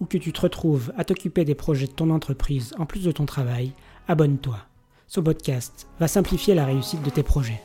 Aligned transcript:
ou 0.00 0.06
que 0.06 0.18
tu 0.18 0.32
te 0.32 0.40
retrouves 0.40 0.92
à 0.96 1.04
t'occuper 1.04 1.44
des 1.44 1.54
projets 1.54 1.86
de 1.86 1.92
ton 1.92 2.10
entreprise 2.10 2.74
en 2.78 2.86
plus 2.86 3.04
de 3.04 3.12
ton 3.12 3.26
travail, 3.26 3.72
abonne-toi. 4.08 4.56
Ce 5.06 5.20
podcast 5.20 5.86
va 5.98 6.08
simplifier 6.08 6.54
la 6.54 6.64
réussite 6.64 7.02
de 7.02 7.10
tes 7.10 7.22
projets. 7.22 7.60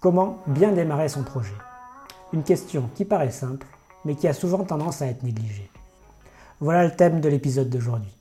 Comment 0.00 0.38
bien 0.46 0.72
démarrer 0.72 1.08
son 1.08 1.24
projet? 1.24 1.54
Une 2.32 2.44
question 2.44 2.88
qui 2.94 3.04
paraît 3.04 3.30
simple, 3.30 3.66
mais 4.04 4.14
qui 4.14 4.28
a 4.28 4.32
souvent 4.32 4.64
tendance 4.64 5.00
à 5.02 5.06
être 5.06 5.22
négligée. 5.22 5.70
Voilà 6.60 6.84
le 6.84 6.94
thème 6.94 7.20
de 7.20 7.28
l'épisode 7.28 7.70
d'aujourd'hui. 7.70 8.12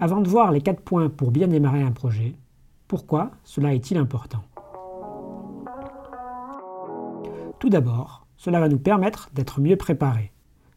Avant 0.00 0.20
de 0.20 0.28
voir 0.28 0.52
les 0.52 0.62
4 0.62 0.80
points 0.80 1.10
pour 1.10 1.30
bien 1.30 1.48
démarrer 1.48 1.82
un 1.82 1.92
projet, 1.92 2.34
pourquoi 2.88 3.30
cela 3.44 3.74
est-il 3.74 3.98
important? 3.98 4.42
Tout 7.58 7.68
d'abord, 7.68 8.26
cela 8.40 8.58
va 8.58 8.70
nous 8.70 8.78
permettre 8.78 9.28
d'être 9.34 9.60
mieux 9.60 9.76
préparés. 9.76 10.32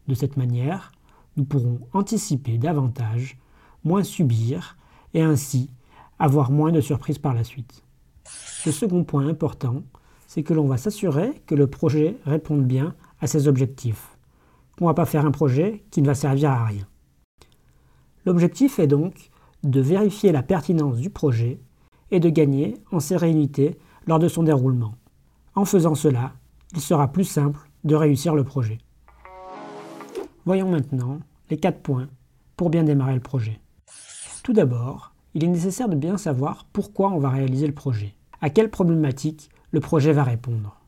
De 0.06 0.14
cette 0.14 0.36
manière, 0.36 0.92
nous 1.38 1.46
pourrons 1.46 1.80
anticiper 1.94 2.58
davantage, 2.58 3.38
moins 3.84 4.02
subir 4.02 4.76
et 5.14 5.22
ainsi 5.22 5.70
avoir 6.18 6.50
moins 6.50 6.72
de 6.72 6.82
surprises 6.82 7.18
par 7.18 7.32
la 7.32 7.42
suite. 7.42 7.82
Le 8.66 8.70
second 8.70 9.02
point 9.02 9.26
important, 9.26 9.82
c'est 10.26 10.42
que 10.42 10.52
l'on 10.52 10.66
va 10.66 10.76
s'assurer 10.76 11.40
que 11.46 11.54
le 11.54 11.66
projet 11.66 12.18
réponde 12.26 12.66
bien 12.66 12.94
à 13.22 13.26
ses 13.26 13.48
objectifs. 13.48 14.18
On 14.78 14.84
ne 14.84 14.90
va 14.90 14.94
pas 14.94 15.06
faire 15.06 15.24
un 15.24 15.30
projet 15.30 15.84
qui 15.90 16.02
ne 16.02 16.06
va 16.06 16.14
servir 16.14 16.50
à 16.50 16.66
rien. 16.66 16.86
L'objectif 18.26 18.78
est 18.78 18.86
donc 18.86 19.30
de 19.62 19.80
vérifier 19.80 20.32
la 20.32 20.42
pertinence 20.42 20.98
du 20.98 21.08
projet 21.08 21.60
et 22.10 22.20
de 22.20 22.28
gagner 22.28 22.74
en 22.92 23.00
sérénité 23.00 23.78
lors 24.06 24.18
de 24.18 24.28
son 24.28 24.42
déroulement. 24.42 24.96
En 25.54 25.64
faisant 25.64 25.94
cela, 25.94 26.34
il 26.74 26.80
sera 26.80 27.12
plus 27.12 27.24
simple 27.24 27.60
de 27.84 27.94
réussir 27.94 28.34
le 28.34 28.44
projet. 28.44 28.78
Voyons 30.44 30.70
maintenant 30.70 31.20
les 31.50 31.56
quatre 31.56 31.80
points 31.80 32.08
pour 32.56 32.70
bien 32.70 32.84
démarrer 32.84 33.14
le 33.14 33.20
projet. 33.20 33.60
Tout 34.42 34.52
d'abord, 34.52 35.14
il 35.34 35.44
est 35.44 35.48
nécessaire 35.48 35.88
de 35.88 35.96
bien 35.96 36.16
savoir 36.16 36.66
pourquoi 36.72 37.10
on 37.10 37.18
va 37.18 37.30
réaliser 37.30 37.66
le 37.66 37.74
projet, 37.74 38.14
à 38.40 38.50
quelle 38.50 38.70
problématique 38.70 39.50
le 39.70 39.80
projet 39.80 40.12
va 40.12 40.24
répondre. 40.24 40.80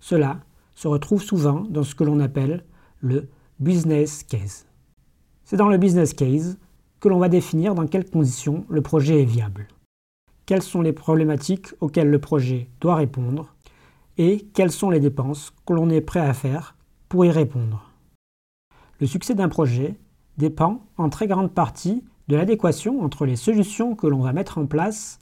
Cela 0.00 0.40
se 0.74 0.88
retrouve 0.88 1.22
souvent 1.22 1.60
dans 1.68 1.82
ce 1.82 1.94
que 1.94 2.04
l'on 2.04 2.20
appelle 2.20 2.64
le 3.00 3.28
business 3.58 4.22
case. 4.22 4.66
C'est 5.44 5.56
dans 5.56 5.68
le 5.68 5.78
business 5.78 6.14
case 6.14 6.58
que 7.00 7.08
l'on 7.08 7.18
va 7.18 7.28
définir 7.28 7.74
dans 7.74 7.86
quelles 7.86 8.08
conditions 8.08 8.64
le 8.68 8.82
projet 8.82 9.22
est 9.22 9.26
viable, 9.26 9.68
quelles 10.46 10.62
sont 10.62 10.82
les 10.82 10.92
problématiques 10.92 11.68
auxquelles 11.80 12.10
le 12.10 12.20
projet 12.20 12.68
doit 12.80 12.96
répondre 12.96 13.54
et 14.18 14.48
quelles 14.54 14.72
sont 14.72 14.90
les 14.90 15.00
dépenses 15.00 15.52
que 15.66 15.72
l'on 15.72 15.90
est 15.90 16.00
prêt 16.00 16.20
à 16.20 16.34
faire 16.34 16.76
pour 17.08 17.24
y 17.24 17.30
répondre. 17.30 17.90
Le 19.00 19.06
succès 19.06 19.34
d'un 19.34 19.48
projet 19.48 19.96
dépend 20.36 20.82
en 20.96 21.08
très 21.08 21.26
grande 21.26 21.52
partie 21.52 22.04
de 22.28 22.36
l'adéquation 22.36 23.02
entre 23.02 23.26
les 23.26 23.36
solutions 23.36 23.94
que 23.94 24.06
l'on 24.06 24.20
va 24.20 24.32
mettre 24.32 24.58
en 24.58 24.66
place 24.66 25.18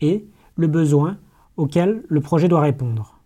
et 0.00 0.26
le 0.54 0.66
besoin 0.66 1.18
auquel 1.56 2.04
le 2.08 2.20
projet 2.20 2.48
doit 2.48 2.60
répondre. 2.60 3.18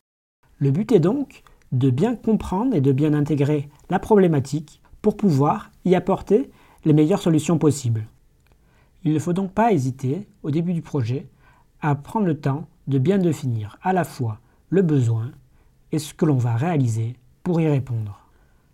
Le 0.59 0.71
but 0.71 0.93
est 0.93 1.01
donc 1.01 1.43
de 1.73 1.91
bien 1.91 2.17
comprendre 2.17 2.75
et 2.75 2.81
de 2.81 2.93
bien 2.93 3.15
intégrer 3.15 3.69
la 3.89 3.99
problématique 3.99 4.83
pour 5.03 5.17
pouvoir 5.17 5.71
y 5.85 5.95
apporter 5.95 6.51
les 6.85 6.93
meilleures 6.93 7.23
solutions 7.23 7.59
possibles. 7.59 8.07
Il 9.05 9.15
ne 9.15 9.19
faut 9.19 9.33
donc 9.33 9.53
pas 9.53 9.73
hésiter, 9.73 10.27
au 10.43 10.51
début 10.51 10.73
du 10.73 10.83
projet, 10.83 11.27
à 11.81 11.95
prendre 11.95 12.27
le 12.27 12.39
temps 12.39 12.69
de 12.89 12.99
bien 12.99 13.19
définir 13.19 13.79
à 13.83 13.93
la 13.93 14.05
fois 14.05 14.41
le 14.71 14.83
besoin 14.83 15.33
et 15.93 15.99
ce 15.99 16.15
que 16.15 16.25
l'on 16.25 16.39
va 16.39 16.55
réaliser 16.55 17.17
pour 17.43 17.61
y 17.61 17.69
répondre. 17.69 18.21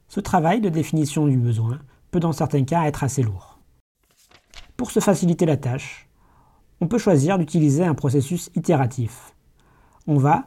Ce 0.09 0.21
travail 0.21 0.61
de 0.61 0.69
définition 0.69 1.27
du 1.27 1.37
besoin 1.37 1.81
peut 2.11 2.21
dans 2.21 2.33
certains 2.33 2.65
cas 2.65 2.84
être 2.84 3.03
assez 3.03 3.23
lourd. 3.23 3.59
Pour 4.77 4.91
se 4.91 5.01
faciliter 5.01 5.47
la 5.47 5.57
tâche, 5.57 6.09
on 6.81 6.87
peut 6.87 6.99
choisir 6.99 7.39
d'utiliser 7.39 7.84
un 7.84 7.95
processus 7.95 8.51
itératif. 8.55 9.34
On 10.07 10.17
va 10.17 10.47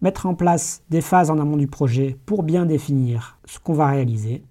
mettre 0.00 0.24
en 0.24 0.34
place 0.34 0.82
des 0.88 1.02
phases 1.02 1.30
en 1.30 1.38
amont 1.38 1.58
du 1.58 1.66
projet 1.66 2.18
pour 2.24 2.42
bien 2.42 2.64
définir 2.64 3.38
ce 3.44 3.58
qu'on 3.58 3.74
va 3.74 3.86
réaliser, 3.86 4.42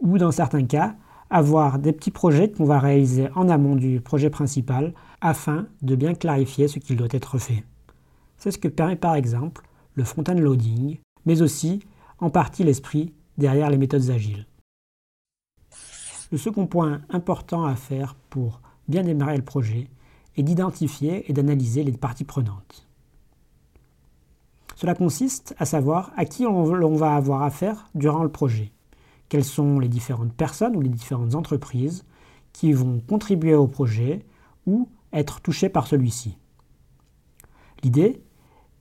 ou 0.00 0.18
dans 0.18 0.30
certains 0.30 0.66
cas, 0.66 0.94
avoir 1.30 1.78
des 1.78 1.92
petits 1.92 2.10
projets 2.10 2.50
qu'on 2.50 2.64
va 2.64 2.78
réaliser 2.78 3.28
en 3.34 3.48
amont 3.48 3.76
du 3.76 4.00
projet 4.00 4.30
principal 4.30 4.94
afin 5.20 5.66
de 5.82 5.96
bien 5.96 6.14
clarifier 6.14 6.68
ce 6.68 6.78
qu'il 6.78 6.96
doit 6.96 7.08
être 7.10 7.38
fait. 7.38 7.64
C'est 8.38 8.50
ce 8.50 8.58
que 8.58 8.68
permet 8.68 8.96
par 8.96 9.14
exemple 9.14 9.68
le 9.94 10.04
front-end 10.04 10.34
loading, 10.38 10.98
mais 11.26 11.42
aussi 11.42 11.80
en 12.18 12.30
partie 12.30 12.64
l'esprit 12.64 13.12
derrière 13.36 13.70
les 13.70 13.76
méthodes 13.76 14.10
agiles. 14.10 14.46
Le 16.30 16.38
second 16.38 16.66
point 16.66 17.02
important 17.10 17.64
à 17.64 17.74
faire 17.74 18.14
pour 18.14 18.60
bien 18.86 19.02
démarrer 19.02 19.36
le 19.36 19.44
projet 19.44 19.88
est 20.36 20.42
d'identifier 20.42 21.28
et 21.28 21.32
d'analyser 21.32 21.82
les 21.82 21.92
parties 21.92 22.24
prenantes. 22.24 22.86
Cela 24.76 24.94
consiste 24.94 25.54
à 25.58 25.64
savoir 25.64 26.12
à 26.16 26.24
qui 26.24 26.46
on 26.46 26.94
va 26.94 27.16
avoir 27.16 27.42
affaire 27.42 27.88
durant 27.94 28.22
le 28.22 28.30
projet, 28.30 28.70
quelles 29.28 29.44
sont 29.44 29.80
les 29.80 29.88
différentes 29.88 30.32
personnes 30.32 30.76
ou 30.76 30.80
les 30.80 30.88
différentes 30.88 31.34
entreprises 31.34 32.04
qui 32.52 32.72
vont 32.72 33.00
contribuer 33.00 33.54
au 33.54 33.66
projet 33.66 34.24
ou 34.66 34.88
être 35.12 35.40
touchées 35.40 35.68
par 35.68 35.86
celui-ci? 35.86 36.38
L'idée 37.82 38.22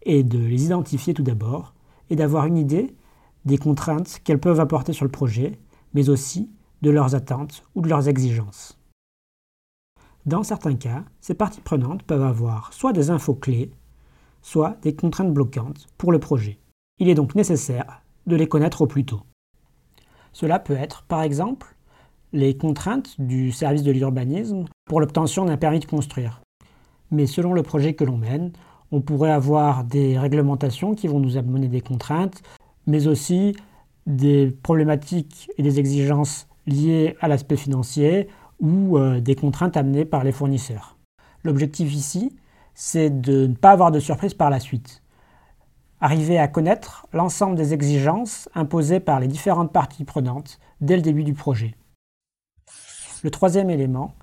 est 0.04 0.24
de 0.24 0.40
les 0.40 0.66
identifier 0.66 1.14
tout 1.14 1.24
d'abord 1.24 1.74
et 2.10 2.16
d'avoir 2.16 2.46
une 2.46 2.58
idée 2.58 2.96
des 3.46 3.58
contraintes 3.58 4.20
qu'elles 4.24 4.40
peuvent 4.40 4.60
apporter 4.60 4.94
sur 4.94 5.06
le 5.06 5.12
projet, 5.12 5.60
mais 5.94 6.10
aussi 6.10 6.52
de 6.82 6.90
leurs 6.90 7.16
attentes 7.16 7.64
ou 7.76 7.82
de 7.82 7.90
leurs 7.90 8.08
exigences. 8.08 8.78
Dans 10.26 10.44
certains 10.44 10.76
cas, 10.76 11.06
ces 11.22 11.34
parties 11.34 11.62
prenantes 11.62 12.04
peuvent 12.04 12.24
avoir 12.24 12.74
soit 12.74 12.94
des 12.94 13.10
infos 13.10 13.36
clés, 13.36 13.72
soit 14.42 14.78
des 14.82 14.96
contraintes 14.96 15.34
bloquantes 15.34 15.88
pour 15.98 16.12
le 16.12 16.20
projet. 16.20 16.60
Il 17.00 17.10
est 17.10 17.16
donc 17.16 17.36
nécessaire 17.36 18.02
de 18.26 18.36
les 18.36 18.48
connaître 18.48 18.82
au 18.82 18.88
plus 18.88 19.06
tôt. 19.06 19.22
Cela 20.34 20.60
peut 20.60 20.76
être, 20.76 21.04
par 21.04 21.22
exemple, 21.22 21.76
les 22.34 22.58
contraintes 22.58 23.20
du 23.20 23.52
service 23.52 23.84
de 23.84 23.92
l'urbanisme 23.92 24.66
pour 24.86 25.00
l'obtention 25.00 25.46
d'un 25.46 25.58
permis 25.58 25.80
de 25.80 25.86
construire. 25.86 26.42
Mais 27.10 27.26
selon 27.26 27.54
le 27.54 27.64
projet 27.64 27.94
que 27.94 28.04
l'on 28.04 28.18
mène, 28.18 28.52
on 28.92 29.02
pourrait 29.02 29.32
avoir 29.32 29.84
des 29.84 30.18
réglementations 30.18 30.96
qui 30.96 31.08
vont 31.08 31.20
nous 31.20 31.38
amener 31.38 31.68
des 31.68 31.82
contraintes, 31.82 32.42
mais 32.86 33.08
aussi 33.08 33.56
des 34.06 34.52
problématiques 34.64 35.50
et 35.58 35.64
des 35.64 35.80
exigences 35.80 36.48
liées 36.66 37.16
à 37.20 37.28
l'aspect 37.28 37.58
financier 37.58 38.28
ou 38.60 38.98
euh, 38.98 39.20
des 39.20 39.36
contraintes 39.36 39.78
amenées 39.78 40.06
par 40.06 40.24
les 40.24 40.32
fournisseurs. 40.32 40.98
L'objectif 41.44 41.94
ici, 41.94 42.36
c'est 42.74 43.10
de 43.10 43.48
ne 43.48 43.54
pas 43.54 43.72
avoir 43.72 43.92
de 43.92 44.00
surprise 44.00 44.34
par 44.34 44.50
la 44.50 44.60
suite. 44.60 45.04
Arriver 46.00 46.38
à 46.38 46.48
connaître 46.48 47.08
l'ensemble 47.12 47.56
des 47.56 47.74
exigences 47.74 48.50
imposées 48.54 49.00
par 49.00 49.20
les 49.20 49.28
différentes 49.28 49.74
parties 49.74 50.06
prenantes 50.06 50.60
dès 50.80 50.96
le 50.96 51.02
début 51.02 51.24
du 51.24 51.34
projet. 51.34 51.76
Le 53.24 53.32
troisième 53.32 53.70
élément, 53.70 54.14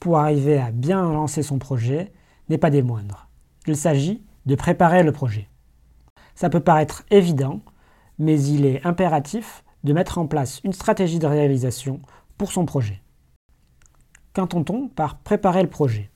pour 0.00 0.18
arriver 0.18 0.58
à 0.58 0.70
bien 0.70 1.02
lancer 1.12 1.42
son 1.42 1.58
projet, 1.58 2.12
n'est 2.48 2.58
pas 2.58 2.70
des 2.70 2.82
moindres 2.82 3.27
il 3.66 3.76
s'agit 3.76 4.22
de 4.46 4.54
préparer 4.54 5.02
le 5.02 5.12
projet. 5.12 5.48
Ça 6.34 6.48
peut 6.48 6.60
paraître 6.60 7.04
évident, 7.10 7.60
mais 8.18 8.40
il 8.42 8.64
est 8.64 8.84
impératif 8.86 9.64
de 9.84 9.92
mettre 9.92 10.18
en 10.18 10.26
place 10.26 10.60
une 10.64 10.72
stratégie 10.72 11.18
de 11.18 11.26
réalisation 11.26 12.00
pour 12.36 12.52
son 12.52 12.64
projet. 12.64 13.02
Qu'entend-on 14.32 14.88
par 14.88 15.18
préparer 15.18 15.62
le 15.62 15.68
projet? 15.68 16.10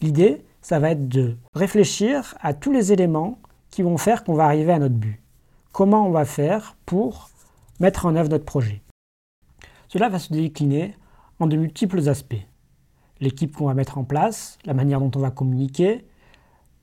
L'idée, 0.00 0.44
ça 0.62 0.78
va 0.78 0.90
être 0.90 1.08
de 1.08 1.36
réfléchir 1.54 2.36
à 2.40 2.54
tous 2.54 2.72
les 2.72 2.92
éléments 2.92 3.38
qui 3.70 3.82
vont 3.82 3.98
faire 3.98 4.24
qu'on 4.24 4.34
va 4.34 4.44
arriver 4.44 4.72
à 4.72 4.78
notre 4.78 4.94
but. 4.94 5.20
Comment 5.72 6.06
on 6.06 6.10
va 6.10 6.24
faire 6.24 6.76
pour 6.86 7.30
mettre 7.80 8.06
en 8.06 8.16
œuvre 8.16 8.30
notre 8.30 8.44
projet? 8.44 8.82
Cela 9.88 10.08
va 10.08 10.18
se 10.18 10.32
décliner 10.32 10.96
en 11.40 11.46
de 11.46 11.56
multiples 11.56 12.08
aspects 12.08 12.46
l'équipe 13.20 13.56
qu'on 13.56 13.66
va 13.66 13.74
mettre 13.74 13.98
en 13.98 14.04
place, 14.04 14.58
la 14.64 14.74
manière 14.74 15.00
dont 15.00 15.10
on 15.16 15.20
va 15.20 15.30
communiquer, 15.30 16.06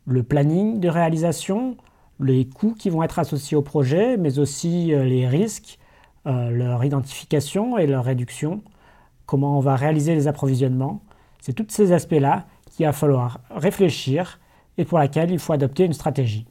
le 0.06 0.24
planning 0.24 0.80
de 0.80 0.90
réalisation, 0.90 1.78
les 2.20 2.48
coûts 2.48 2.76
qui 2.78 2.90
vont 2.90 3.04
être 3.04 3.20
associés 3.20 3.58
au 3.58 3.62
projet, 3.62 4.18
mais 4.18 4.40
aussi 4.40 4.94
euh, 4.94 5.04
les 5.04 5.28
risques 5.28 5.80
euh, 6.28 6.50
leur 6.50 6.84
identification 6.84 7.78
et 7.78 7.86
leur 7.86 8.04
réduction, 8.04 8.64
comment 9.28 9.60
on 9.60 9.60
va 9.60 9.76
réaliser 9.76 10.16
les 10.16 10.28
approvisionnements. 10.28 11.04
C'est 11.40 11.54
tous 11.54 11.68
ces 11.70 11.92
aspects-là 11.92 12.48
qu'il 12.72 12.88
va 12.88 12.94
falloir 12.94 13.42
réfléchir 13.52 14.40
et 14.80 14.86
pour 14.86 14.98
laquelle 14.98 15.30
il 15.30 15.38
faut 15.38 15.54
adopter 15.54 15.86
une 15.86 15.94
stratégie. 15.94 16.48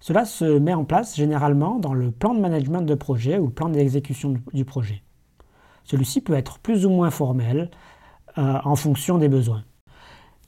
Cela 0.00 0.24
se 0.24 0.46
met 0.46 0.72
en 0.72 0.84
place 0.84 1.14
généralement 1.14 1.78
dans 1.78 1.92
le 1.92 2.10
plan 2.10 2.32
de 2.32 2.40
management 2.40 2.80
de 2.80 2.94
projet 2.94 3.38
ou 3.38 3.48
le 3.48 3.52
plan 3.52 3.68
d'exécution 3.68 4.36
du 4.54 4.64
projet. 4.64 5.02
Celui-ci 5.84 6.22
peut 6.22 6.32
être 6.32 6.58
plus 6.58 6.86
ou 6.86 6.90
moins 6.90 7.10
formel 7.10 7.70
euh, 8.38 8.58
en 8.64 8.76
fonction 8.76 9.18
des 9.18 9.28
besoins. 9.28 9.64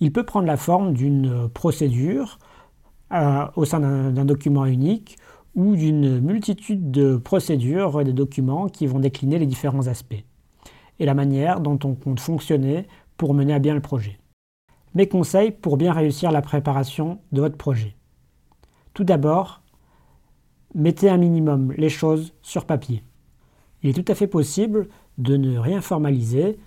Il 0.01 0.13
peut 0.13 0.25
prendre 0.25 0.47
la 0.47 0.57
forme 0.57 0.95
d'une 0.95 1.49
procédure 1.49 2.39
euh, 3.13 3.47
au 3.57 3.65
sein 3.65 3.81
d'un 3.81 4.25
document 4.25 4.67
unique 4.67 5.17
ou 5.55 5.77
d'une 5.77 6.21
multitude 6.21 6.91
de 6.91 7.17
procédures 7.17 8.01
et 8.01 8.05
de 8.05 8.13
documents 8.13 8.69
qui 8.69 8.87
vont 8.87 8.99
décliner 8.99 9.39
les 9.39 9.47
différents 9.47 9.87
aspects 9.87 10.25
et 10.99 11.07
la 11.07 11.15
manière 11.15 11.61
dont 11.61 11.79
on 11.85 11.95
compte 11.95 12.21
fonctionner 12.21 12.87
pour 13.17 13.35
mener 13.35 13.55
à 13.55 13.59
bien 13.59 13.75
le 13.75 13.81
projet. 13.81 14.19
Mes 14.95 15.09
conseils 15.09 15.51
pour 15.51 15.77
bien 15.77 15.93
réussir 15.93 16.31
la 16.31 16.43
préparation 16.43 17.19
de 17.33 17.41
votre 17.41 17.57
projet. 17.57 17.97
Tout 18.95 19.05
d'abord, 19.05 19.63
mettez 20.75 21.09
un 21.09 21.17
minimum 21.17 21.73
les 21.77 21.89
choses 21.89 22.33
sur 22.43 22.65
papier. 22.65 23.03
Il 23.83 23.91
est 23.91 24.05
tout 24.05 24.11
à 24.11 24.15
fait 24.15 24.27
possible 24.27 24.89
de 25.19 25.37
ne 25.37 25.59
rien 25.59 25.81
formaliser 25.81 26.59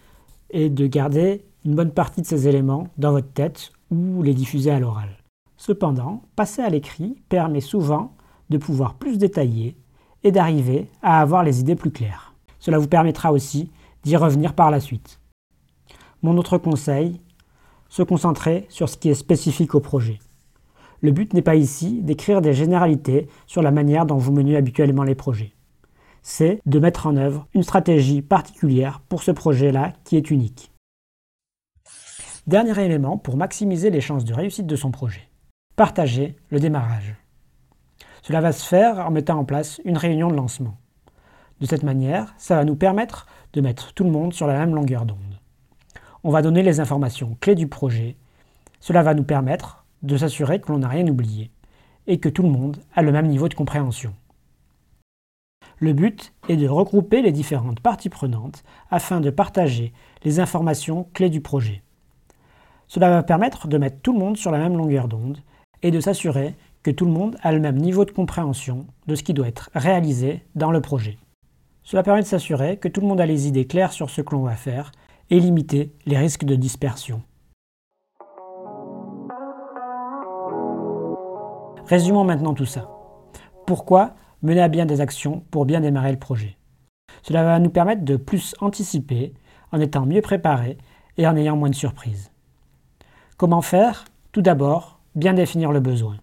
et 0.50 0.70
de 0.70 0.88
garder 0.88 1.46
une 1.66 1.76
bonne 1.76 1.92
partie 1.92 2.22
de 2.22 2.26
ces 2.26 2.48
éléments 2.48 2.88
dans 2.98 3.12
votre 3.12 3.32
tête 3.32 3.72
ou 3.92 4.24
les 4.24 4.34
diffuser 4.34 4.72
à 4.72 4.80
l'oral. 4.80 5.10
Cependant, 5.58 6.22
passer 6.36 6.62
à 6.62 6.70
l'écrit 6.70 7.18
permet 7.30 7.62
souvent 7.62 8.14
de 8.50 8.58
pouvoir 8.58 8.96
plus 8.96 9.18
détailler 9.18 9.76
et 10.24 10.32
d'arriver 10.32 10.88
à 11.02 11.20
avoir 11.20 11.44
les 11.44 11.60
idées 11.60 11.76
plus 11.76 11.92
claires. 11.92 12.34
Cela 12.60 12.78
vous 12.78 12.88
permettra 12.88 13.32
aussi 13.32 13.72
d'y 14.04 14.16
revenir 14.16 14.54
par 14.54 14.72
la 14.72 14.80
suite. 14.80 15.20
Mon 16.22 16.38
autre 16.38 16.58
conseil, 16.58 17.20
se 17.90 18.04
concentrer 18.04 18.66
sur 18.70 18.90
ce 18.90 18.98
qui 18.98 19.10
est 19.10 19.14
spécifique 19.14 19.76
au 19.76 19.80
projet. 19.80 20.20
Le 21.02 21.12
but 21.12 21.34
n'est 21.34 21.42
pas 21.42 21.56
ici 21.56 22.02
d'écrire 22.02 22.42
des 22.42 22.54
généralités 22.54 23.28
sur 23.46 23.62
la 23.62 23.72
manière 23.72 24.06
dont 24.06 24.18
vous 24.18 24.32
menez 24.32 24.58
habituellement 24.58 25.04
les 25.04 25.16
projets. 25.16 25.54
C'est 26.22 26.62
de 26.66 26.80
mettre 26.80 27.08
en 27.08 27.16
œuvre 27.16 27.48
une 27.54 27.64
stratégie 27.64 28.22
particulière 28.22 29.02
pour 29.08 29.24
ce 29.24 29.32
projet-là 29.32 29.94
qui 30.04 30.18
est 30.18 30.32
unique. 30.32 30.72
Dernier 32.48 32.80
élément 32.86 33.18
pour 33.18 33.38
maximiser 33.38 33.90
les 33.90 34.02
chances 34.02 34.26
de 34.26 34.34
réussite 34.34 34.68
de 34.68 34.76
son 34.76 34.92
projet. 34.92 35.30
Partager 35.76 36.36
le 36.50 36.60
démarrage. 36.60 37.16
Cela 38.22 38.42
va 38.42 38.52
se 38.52 38.66
faire 38.66 39.00
en 39.06 39.12
mettant 39.12 39.38
en 39.38 39.46
place 39.46 39.82
une 39.86 39.98
réunion 39.98 40.30
de 40.30 40.36
lancement. 40.36 40.78
De 41.60 41.66
cette 41.66 41.84
manière, 41.84 42.34
ça 42.38 42.56
va 42.56 42.66
nous 42.66 42.76
permettre 42.76 43.26
de 43.54 43.62
mettre 43.62 43.94
tout 43.94 44.04
le 44.04 44.12
monde 44.12 44.34
sur 44.34 44.48
la 44.48 44.58
même 44.58 44.76
longueur 44.76 45.06
d'onde. 45.06 45.40
On 46.24 46.32
va 46.32 46.42
donner 46.42 46.62
les 46.62 46.80
informations 46.80 47.38
clés 47.42 47.56
du 47.56 47.68
projet. 47.68 48.16
Cela 48.80 49.02
va 49.02 49.14
nous 49.14 49.24
permettre 49.24 49.86
de 50.04 50.18
s'assurer 50.18 50.60
que 50.60 50.72
l'on 50.72 50.80
n'a 50.80 50.88
rien 50.88 51.08
oublié 51.08 51.52
et 52.06 52.20
que 52.20 52.30
tout 52.30 52.44
le 52.44 52.50
monde 52.50 52.78
a 52.94 53.02
le 53.02 53.12
même 53.12 53.28
niveau 53.28 53.50
de 53.50 53.54
compréhension. 53.56 54.14
Le 55.80 55.94
but 55.94 56.34
est 56.50 56.58
de 56.58 56.68
regrouper 56.68 57.22
les 57.22 57.32
différentes 57.32 57.82
parties 57.82 58.10
prenantes 58.10 58.64
afin 58.90 59.22
de 59.22 59.30
partager 59.30 59.94
les 60.24 60.40
informations 60.40 61.08
clés 61.14 61.30
du 61.30 61.42
projet. 61.42 61.84
Cela 62.88 63.10
va 63.10 63.22
permettre 63.22 63.68
de 63.68 63.78
mettre 63.78 64.02
tout 64.02 64.14
le 64.14 64.20
monde 64.20 64.38
sur 64.38 64.50
la 64.50 64.58
même 64.58 64.78
longueur 64.78 65.08
d'onde 65.08 65.40
et 65.84 65.92
de 65.92 66.00
s'assurer 66.00 66.56
que 66.82 66.90
tout 66.90 67.06
le 67.06 67.12
monde 67.12 67.38
a 67.44 67.52
le 67.52 67.60
même 67.60 67.78
niveau 67.78 68.06
de 68.06 68.12
compréhension 68.12 68.88
de 69.06 69.14
ce 69.14 69.22
qui 69.22 69.34
doit 69.34 69.48
être 69.48 69.70
réalisé 69.76 70.42
dans 70.56 70.72
le 70.72 70.82
projet. 70.82 71.18
Cela 71.84 72.02
permet 72.02 72.22
de 72.22 72.28
s'assurer 72.28 72.78
que 72.78 72.88
tout 72.88 73.02
le 73.02 73.08
monde 73.08 73.22
a 73.22 73.26
les 73.26 73.48
idées 73.48 73.68
claires 73.68 73.94
sur 73.94 74.10
ce 74.10 74.22
que 74.22 74.34
l'on 74.34 74.44
va 74.44 74.56
faire 74.56 74.92
et 75.30 75.40
limiter 75.40 75.94
les 76.06 76.18
risques 76.18 76.46
de 76.46 76.56
dispersion. 76.56 77.22
Résumons 81.86 82.24
maintenant 82.24 82.54
tout 82.54 82.66
ça. 82.66 82.90
Pourquoi 83.66 84.16
mener 84.42 84.62
à 84.62 84.68
bien 84.68 84.86
des 84.86 85.02
actions 85.02 85.44
pour 85.52 85.66
bien 85.66 85.82
démarrer 85.82 86.12
le 86.12 86.20
projet 86.20 86.58
Cela 87.24 87.44
va 87.44 87.60
nous 87.60 87.70
permettre 87.70 88.04
de 88.04 88.18
plus 88.18 88.56
anticiper 88.60 89.34
en 89.72 89.80
étant 89.80 90.06
mieux 90.06 90.22
préparé 90.22 90.78
et 91.18 91.28
en 91.28 91.36
ayant 91.36 91.58
moins 91.58 91.70
de 91.70 91.76
surprises. 91.76 92.32
Comment 93.38 93.62
faire? 93.62 94.06
Tout 94.32 94.42
d'abord, 94.42 95.00
bien 95.16 95.34
définir 95.34 95.72
le 95.72 95.80
besoin. 95.80 96.18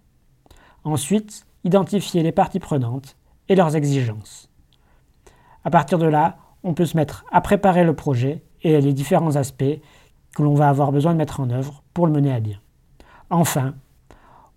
Ensuite, 0.85 1.47
identifier 1.65 2.23
les 2.23 2.33
parties 2.33 2.61
prenantes 2.61 3.17
et 3.49 3.57
leurs 3.57 3.77
exigences. 3.77 4.51
À 5.65 5.71
partir 5.71 5.99
de 5.99 6.07
là, 6.07 6.37
on 6.63 6.75
peut 6.75 6.87
se 6.87 6.97
mettre 6.97 7.25
à 7.33 7.41
préparer 7.41 7.85
le 7.85 7.95
projet 7.95 8.43
et 8.63 8.81
les 8.81 8.93
différents 8.93 9.37
aspects 9.37 9.81
que 10.35 10.43
l'on 10.43 10.55
va 10.55 10.69
avoir 10.69 10.93
besoin 10.93 11.13
de 11.13 11.19
mettre 11.19 11.41
en 11.41 11.51
œuvre 11.51 11.83
pour 11.93 12.07
le 12.07 12.13
mener 12.13 12.33
à 12.33 12.41
bien. 12.41 12.59
Enfin, 13.31 13.75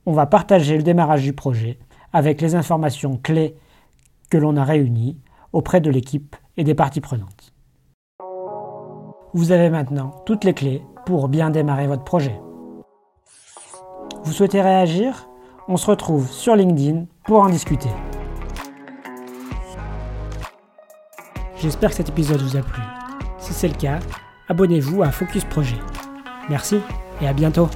on 0.05 0.13
va 0.13 0.25
partager 0.25 0.77
le 0.77 0.83
démarrage 0.83 1.23
du 1.23 1.33
projet 1.33 1.79
avec 2.13 2.41
les 2.41 2.55
informations 2.55 3.17
clés 3.17 3.55
que 4.29 4.37
l'on 4.37 4.57
a 4.57 4.63
réunies 4.63 5.17
auprès 5.53 5.81
de 5.81 5.89
l'équipe 5.89 6.35
et 6.57 6.63
des 6.63 6.75
parties 6.75 7.01
prenantes. 7.01 7.53
Vous 9.33 9.51
avez 9.51 9.69
maintenant 9.69 10.11
toutes 10.25 10.43
les 10.43 10.53
clés 10.53 10.83
pour 11.05 11.27
bien 11.27 11.49
démarrer 11.49 11.87
votre 11.87 12.03
projet. 12.03 12.39
Vous 14.23 14.33
souhaitez 14.33 14.61
réagir? 14.61 15.29
On 15.67 15.77
se 15.77 15.85
retrouve 15.87 16.29
sur 16.31 16.55
LinkedIn 16.55 17.05
pour 17.25 17.41
en 17.41 17.49
discuter. 17.49 17.89
J'espère 21.57 21.89
que 21.89 21.95
cet 21.95 22.09
épisode 22.09 22.41
vous 22.41 22.55
a 22.55 22.61
plu. 22.61 22.81
Si 23.37 23.53
c'est 23.53 23.67
le 23.67 23.75
cas, 23.75 23.99
abonnez-vous 24.47 25.03
à 25.03 25.11
Focus 25.11 25.43
Projet. 25.45 25.79
Merci 26.49 26.79
et 27.21 27.27
à 27.27 27.33
bientôt 27.33 27.67